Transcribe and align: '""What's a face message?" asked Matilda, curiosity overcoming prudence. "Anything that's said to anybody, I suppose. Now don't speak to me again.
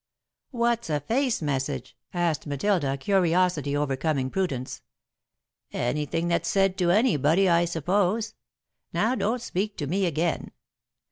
'""What's 0.49 0.89
a 0.89 0.99
face 0.99 1.43
message?" 1.43 1.95
asked 2.11 2.47
Matilda, 2.47 2.97
curiosity 2.97 3.77
overcoming 3.77 4.31
prudence. 4.31 4.81
"Anything 5.73 6.27
that's 6.27 6.49
said 6.49 6.75
to 6.79 6.89
anybody, 6.89 7.47
I 7.47 7.65
suppose. 7.65 8.33
Now 8.93 9.13
don't 9.13 9.43
speak 9.43 9.77
to 9.77 9.85
me 9.85 10.07
again. 10.07 10.53